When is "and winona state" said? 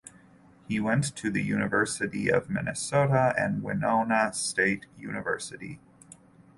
3.37-4.87